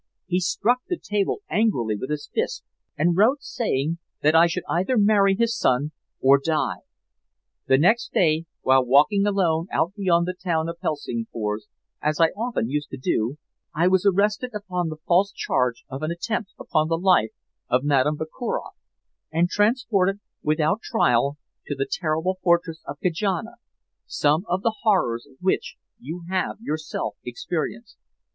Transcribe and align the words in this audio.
He 0.25 0.39
struck 0.39 0.79
the 0.89 0.97
table 0.97 1.41
angrily 1.47 1.95
with 1.95 2.09
his 2.09 2.27
fist 2.33 2.63
and 2.97 3.15
wrote 3.15 3.43
saying 3.43 3.99
that 4.23 4.33
I 4.33 4.47
should 4.47 4.63
either 4.67 4.97
marry 4.97 5.35
his 5.35 5.55
son 5.55 5.91
or 6.19 6.39
die. 6.43 6.77
Then 7.67 7.81
next 7.81 8.11
day, 8.11 8.45
while 8.63 8.83
walking 8.83 9.27
alone 9.27 9.67
out 9.71 9.93
beyond 9.93 10.25
the 10.25 10.33
town 10.33 10.67
of 10.67 10.77
Helsingfors, 10.81 11.67
as 12.01 12.19
I 12.19 12.29
often 12.29 12.67
used 12.67 12.89
to 12.89 12.97
do, 12.97 13.37
I 13.75 13.87
was 13.87 14.03
arrested 14.03 14.55
upon 14.55 14.89
the 14.89 14.97
false 15.05 15.31
charge 15.33 15.83
of 15.87 16.01
an 16.01 16.09
attempt 16.09 16.49
upon 16.59 16.87
the 16.87 16.97
life 16.97 17.33
of 17.69 17.83
Madame 17.83 18.17
Vakuroff 18.17 18.73
and 19.31 19.49
transported, 19.49 20.19
without 20.41 20.81
trial, 20.81 21.37
to 21.67 21.75
the 21.75 21.87
terrible 21.87 22.39
fortress 22.41 22.81
of 22.87 22.97
Kajana, 23.03 23.57
some 24.07 24.45
of 24.49 24.63
the 24.63 24.77
horrors 24.81 25.27
of 25.27 25.37
which 25.41 25.75
you 25.99 26.23
have 26.27 26.59
yourself 26.59 27.17
experienced. 27.23 27.97